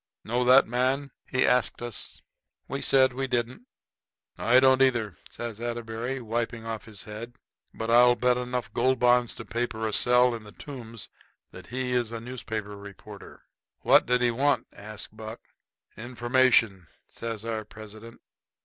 "Know 0.23 0.43
that 0.45 0.65
man?" 0.65 1.11
he 1.29 1.45
asked 1.45 1.79
us. 1.79 2.23
We 2.67 2.81
said 2.81 3.13
we 3.13 3.27
didn't. 3.27 3.67
"I 4.35 4.59
don't 4.59 4.81
either," 4.81 5.19
says 5.29 5.61
Atterbury, 5.61 6.19
wiping 6.19 6.65
off 6.65 6.85
his 6.85 7.03
head; 7.03 7.35
"but 7.71 7.91
I'll 7.91 8.15
bet 8.15 8.35
enough 8.35 8.73
Gold 8.73 8.97
Bonds 8.97 9.35
to 9.35 9.45
paper 9.45 9.87
a 9.87 9.93
cell 9.93 10.33
in 10.33 10.43
the 10.43 10.53
Tombs 10.53 11.09
that 11.51 11.67
he's 11.67 12.11
a 12.11 12.19
newspaper 12.19 12.75
reporter." 12.75 13.43
"What 13.81 14.07
did 14.07 14.23
he 14.23 14.31
want?" 14.31 14.65
asks 14.73 15.13
Buck. 15.13 15.39
"Information," 15.95 16.87
says 17.07 17.45
our 17.45 17.63
president. 17.63 18.21